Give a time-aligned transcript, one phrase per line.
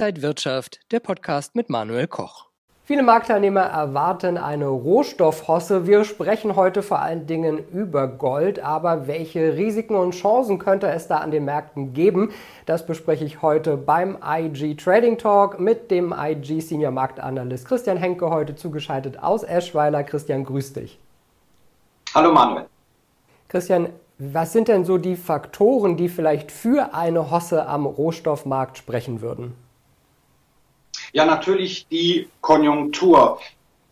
[0.00, 2.46] Inside Wirtschaft, der Podcast mit Manuel Koch.
[2.84, 5.86] Viele Marktteilnehmer erwarten eine Rohstoffhosse.
[5.86, 11.06] Wir sprechen heute vor allen Dingen über Gold, aber welche Risiken und Chancen könnte es
[11.06, 12.32] da an den Märkten geben?
[12.64, 18.30] Das bespreche ich heute beim IG Trading Talk mit dem IG Senior Marktanalyst Christian Henke,
[18.30, 20.02] heute zugeschaltet aus Eschweiler.
[20.02, 20.98] Christian, grüß dich.
[22.14, 22.64] Hallo Manuel.
[23.48, 29.20] Christian, was sind denn so die Faktoren, die vielleicht für eine Hosse am Rohstoffmarkt sprechen
[29.20, 29.52] würden?
[31.12, 33.40] Ja, natürlich die Konjunktur.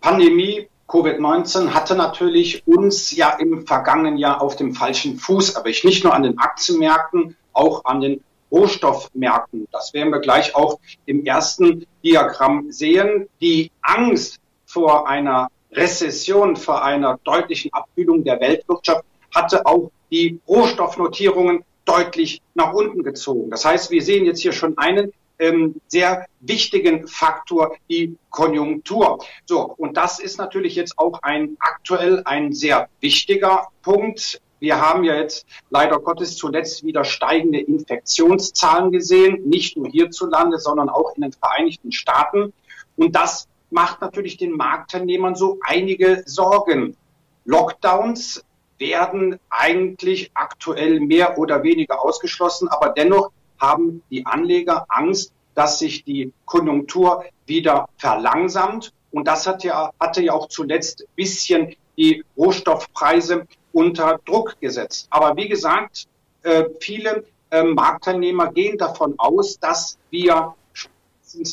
[0.00, 5.84] Pandemie, Covid-19 hatte natürlich uns ja im vergangenen Jahr auf dem falschen Fuß erwischt.
[5.84, 9.68] Nicht nur an den Aktienmärkten, auch an den Rohstoffmärkten.
[9.70, 13.28] Das werden wir gleich auch im ersten Diagramm sehen.
[13.40, 19.04] Die Angst vor einer Rezession, vor einer deutlichen Abkühlung der Weltwirtschaft
[19.34, 23.50] hatte auch die Rohstoffnotierungen deutlich nach unten gezogen.
[23.50, 29.24] Das heißt, wir sehen jetzt hier schon einen ähm, sehr wichtigen Faktor, die Konjunktur.
[29.46, 34.40] So, und das ist natürlich jetzt auch ein aktuell ein sehr wichtiger Punkt.
[34.60, 40.88] Wir haben ja jetzt leider Gottes zuletzt wieder steigende Infektionszahlen gesehen, nicht nur hierzulande, sondern
[40.88, 42.52] auch in den Vereinigten Staaten.
[42.96, 46.96] Und das macht natürlich den Marktteilnehmern so einige Sorgen.
[47.44, 48.44] Lockdowns
[48.78, 56.04] werden eigentlich aktuell mehr oder weniger ausgeschlossen, aber dennoch haben die Anleger Angst, dass sich
[56.04, 58.92] die Konjunktur wieder verlangsamt.
[59.10, 65.08] Und das hat ja, hatte ja auch zuletzt bisschen die Rohstoffpreise unter Druck gesetzt.
[65.10, 66.06] Aber wie gesagt,
[66.42, 70.54] äh, viele äh, Marktteilnehmer gehen davon aus, dass wir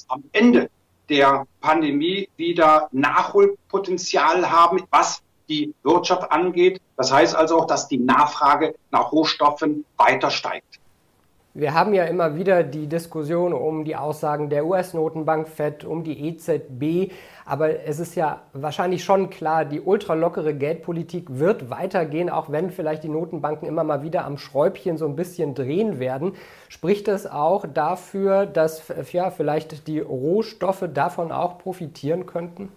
[0.08, 0.70] am Ende
[1.10, 6.82] der Pandemie wieder Nachholpotenzial haben, was die Wirtschaft angeht.
[6.98, 10.80] Das heißt also auch, dass die Nachfrage nach Rohstoffen weiter steigt.
[11.58, 16.28] Wir haben ja immer wieder die Diskussion um die Aussagen der US-Notenbank FED, um die
[16.28, 17.14] EZB.
[17.46, 23.06] Aber es ist ja wahrscheinlich schon klar, die ultralockere Geldpolitik wird weitergehen, auch wenn vielleicht
[23.06, 26.34] die Notenbanken immer mal wieder am Schräubchen so ein bisschen drehen werden.
[26.68, 32.70] Spricht es auch dafür, dass ja, vielleicht die Rohstoffe davon auch profitieren könnten?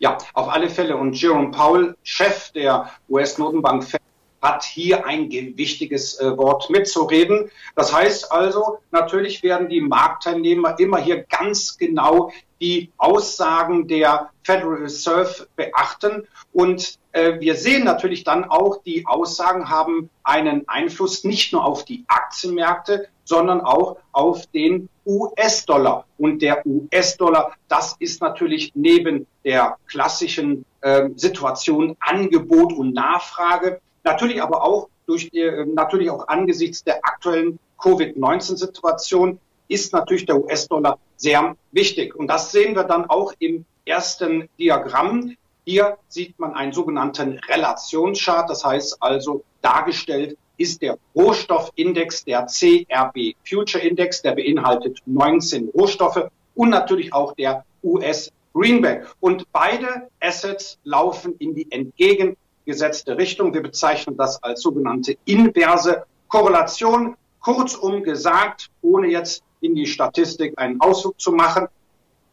[0.00, 0.96] Ja, auf alle Fälle.
[0.96, 3.95] Und Jerome Powell, Chef der US-Notenbank FED,
[4.42, 7.50] hat hier ein wichtiges äh, Wort mitzureden.
[7.74, 12.30] Das heißt also, natürlich werden die Marktteilnehmer immer hier ganz genau
[12.60, 16.26] die Aussagen der Federal Reserve beachten.
[16.52, 21.84] Und äh, wir sehen natürlich dann auch, die Aussagen haben einen Einfluss nicht nur auf
[21.84, 26.06] die Aktienmärkte, sondern auch auf den US-Dollar.
[26.18, 34.40] Und der US-Dollar, das ist natürlich neben der klassischen äh, Situation Angebot und Nachfrage Natürlich
[34.40, 40.98] aber auch durch die, äh, natürlich auch angesichts der aktuellen Covid-19-Situation ist natürlich der US-Dollar
[41.16, 42.14] sehr wichtig.
[42.14, 45.36] Und das sehen wir dann auch im ersten Diagramm.
[45.64, 48.48] Hier sieht man einen sogenannten Relationschart.
[48.48, 56.28] Das heißt also dargestellt ist der Rohstoffindex, der CRB Future Index, der beinhaltet 19 Rohstoffe
[56.54, 59.04] und natürlich auch der US Greenback.
[59.18, 63.54] Und beide Assets laufen in die entgegen gesetzte Richtung.
[63.54, 67.16] Wir bezeichnen das als sogenannte inverse Korrelation.
[67.40, 71.68] Kurzum gesagt, ohne jetzt in die Statistik einen Ausflug zu machen,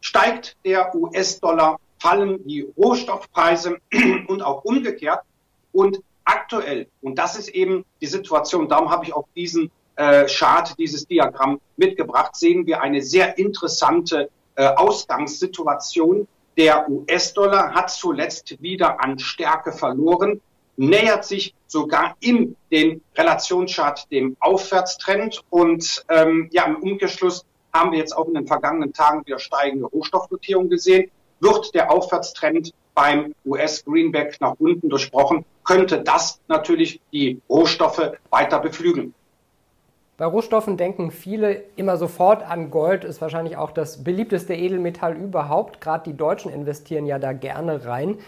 [0.00, 3.78] steigt der US-Dollar, fallen die Rohstoffpreise
[4.26, 5.20] und auch umgekehrt.
[5.72, 10.74] Und aktuell, und das ist eben die Situation, darum habe ich auch diesen äh, Chart,
[10.78, 16.26] dieses Diagramm mitgebracht, sehen wir eine sehr interessante äh, Ausgangssituation.
[16.56, 20.40] Der US-Dollar hat zuletzt wieder an Stärke verloren,
[20.76, 25.42] nähert sich sogar in den Relationschart dem Aufwärtstrend.
[25.50, 29.86] Und ähm, ja, im Umkehrschluss haben wir jetzt auch in den vergangenen Tagen wieder steigende
[29.86, 31.10] Rohstoffnotierung gesehen.
[31.40, 39.14] Wird der Aufwärtstrend beim US-Greenback nach unten durchbrochen, könnte das natürlich die Rohstoffe weiter beflügeln.
[40.16, 45.80] Bei Rohstoffen denken viele immer sofort an Gold, ist wahrscheinlich auch das beliebteste Edelmetall überhaupt.
[45.80, 48.18] Gerade die Deutschen investieren ja da gerne rein.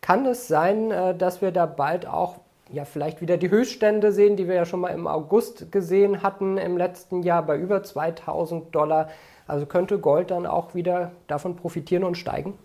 [0.00, 2.38] Kann es sein, äh, dass wir da bald auch
[2.72, 6.58] ja, vielleicht wieder die Höchststände sehen, die wir ja schon mal im August gesehen hatten
[6.58, 9.08] im letzten Jahr bei über 2000 Dollar?
[9.46, 12.58] Also könnte Gold dann auch wieder davon profitieren und steigen?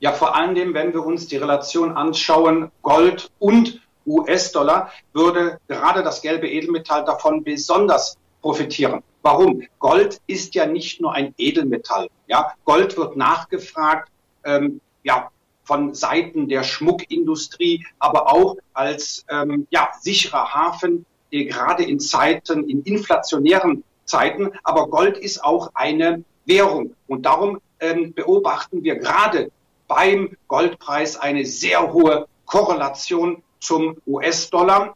[0.00, 6.22] Ja, vor allem, wenn wir uns die Relation anschauen, Gold und US-Dollar, würde gerade das
[6.22, 9.02] gelbe Edelmetall davon besonders profitieren.
[9.22, 9.62] Warum?
[9.78, 12.08] Gold ist ja nicht nur ein Edelmetall.
[12.26, 14.10] Ja, Gold wird nachgefragt,
[14.44, 15.30] ähm, ja,
[15.64, 22.68] von Seiten der Schmuckindustrie, aber auch als ähm, ja, sicherer Hafen, die gerade in Zeiten,
[22.68, 24.50] in inflationären Zeiten.
[24.64, 26.94] Aber Gold ist auch eine Währung.
[27.06, 29.50] Und darum ähm, beobachten wir gerade
[29.88, 34.94] beim Goldpreis eine sehr hohe Korrelation zum US-Dollar.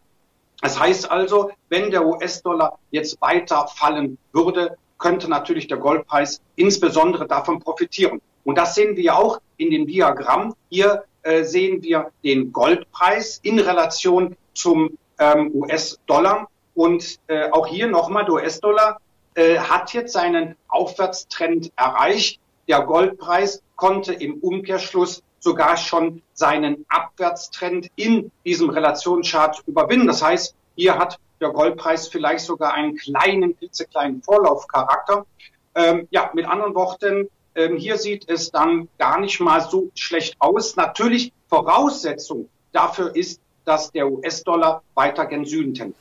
[0.60, 7.26] Das heißt also, wenn der US-Dollar jetzt weiter fallen würde, könnte natürlich der Goldpreis insbesondere
[7.26, 8.20] davon profitieren.
[8.44, 10.54] Und das sehen wir auch in dem Diagramm.
[10.70, 16.48] Hier äh, sehen wir den Goldpreis in Relation zum ähm, US-Dollar.
[16.74, 19.00] Und äh, auch hier nochmal, der US-Dollar
[19.34, 22.40] äh, hat jetzt seinen Aufwärtstrend erreicht.
[22.68, 30.06] Der Goldpreis konnte im Umkehrschluss sogar schon seinen Abwärtstrend in diesem Relationschart überwinden.
[30.06, 35.26] Das heißt, hier hat der Goldpreis vielleicht sogar einen kleinen, klitzekleinen Vorlaufcharakter.
[35.74, 40.36] Ähm, ja, mit anderen Worten, ähm, hier sieht es dann gar nicht mal so schlecht
[40.38, 40.76] aus.
[40.76, 45.96] Natürlich Voraussetzung dafür ist, dass der US-Dollar weiter gen Süden tendiert.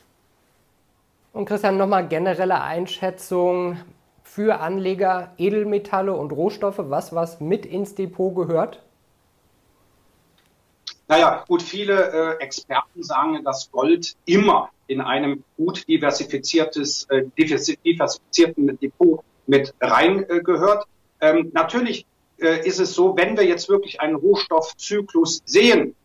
[1.34, 3.78] Und Christian, nochmal generelle Einschätzung
[4.24, 8.82] für Anleger, Edelmetalle und Rohstoffe, was was mit ins Depot gehört?
[11.12, 18.80] Naja, gut, viele äh, Experten sagen, dass Gold immer in einem gut diversifiziertes, äh, diversifizierten
[18.80, 20.86] Depot mit reingehört.
[21.20, 22.06] Äh, ähm, natürlich
[22.40, 25.98] äh, ist es so, wenn wir jetzt wirklich einen Rohstoffzyklus sehen,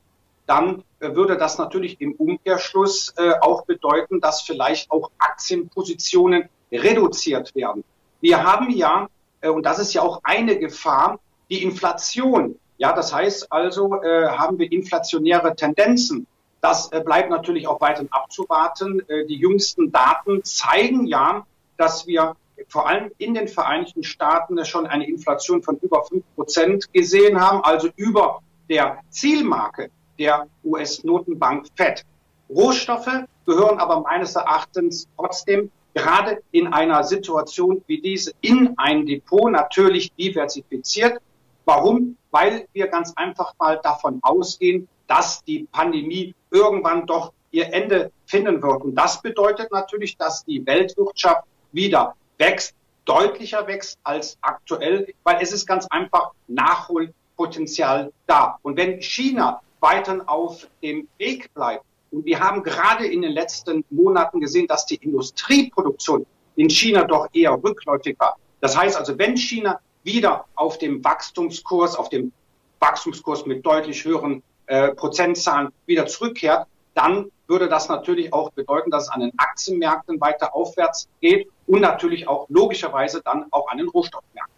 [0.45, 7.55] dann äh, würde das natürlich im Umkehrschluss äh, auch bedeuten, dass vielleicht auch Aktienpositionen reduziert
[7.55, 7.85] werden.
[8.21, 9.09] Wir haben ja,
[9.41, 14.29] äh, und das ist ja auch eine Gefahr, die Inflation ja, das heißt also, äh,
[14.29, 16.27] haben wir inflationäre Tendenzen.
[16.61, 19.01] Das äh, bleibt natürlich auch weiterhin abzuwarten.
[19.09, 21.47] Äh, die jüngsten Daten zeigen ja,
[21.77, 22.35] dass wir
[22.69, 27.63] vor allem in den Vereinigten Staaten schon eine Inflation von über fünf Prozent gesehen haben,
[27.63, 32.05] also über der Zielmarke der US-Notenbank FED.
[32.49, 39.51] Rohstoffe gehören aber meines Erachtens trotzdem gerade in einer Situation wie diese in ein Depot
[39.51, 41.21] natürlich diversifiziert.
[41.65, 42.17] Warum?
[42.39, 48.63] Weil wir ganz einfach mal davon ausgehen, dass die Pandemie irgendwann doch ihr Ende finden
[48.63, 48.83] wird.
[48.83, 52.75] Und das bedeutet natürlich, dass die Weltwirtschaft wieder wächst,
[53.07, 58.59] deutlicher wächst als aktuell, weil es ist ganz einfach Nachholpotenzial da.
[58.61, 63.83] Und wenn China weiter auf dem Weg bleibt, und wir haben gerade in den letzten
[63.89, 68.37] Monaten gesehen, dass die Industrieproduktion in China doch eher rückläufig war.
[68.61, 72.33] Das heißt also, wenn China wieder auf dem Wachstumskurs, auf dem
[72.81, 79.05] Wachstumskurs mit deutlich höheren äh, Prozentzahlen wieder zurückkehrt, dann würde das natürlich auch bedeuten, dass
[79.05, 83.89] es an den Aktienmärkten weiter aufwärts geht und natürlich auch logischerweise dann auch an den
[83.89, 84.55] Rohstoffmärkten.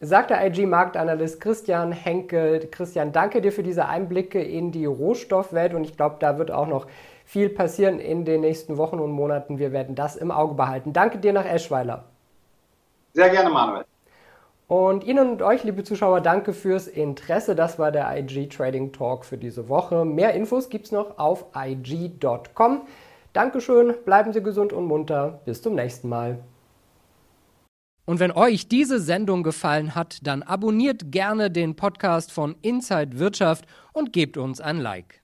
[0.00, 2.68] Sagt der IG-Marktanalyst Christian Henkel.
[2.70, 6.66] Christian, danke dir für diese Einblicke in die Rohstoffwelt und ich glaube, da wird auch
[6.66, 6.86] noch
[7.24, 9.58] viel passieren in den nächsten Wochen und Monaten.
[9.58, 10.92] Wir werden das im Auge behalten.
[10.92, 12.04] Danke dir nach Eschweiler.
[13.14, 13.84] Sehr gerne, Manuel.
[14.74, 17.54] Und Ihnen und euch, liebe Zuschauer, danke fürs Interesse.
[17.54, 20.04] Das war der IG Trading Talk für diese Woche.
[20.04, 22.82] Mehr Infos gibt es noch auf IG.com.
[23.32, 25.40] Dankeschön, bleiben Sie gesund und munter.
[25.44, 26.40] Bis zum nächsten Mal.
[28.04, 33.66] Und wenn euch diese Sendung gefallen hat, dann abonniert gerne den Podcast von Inside Wirtschaft
[33.92, 35.23] und gebt uns ein Like.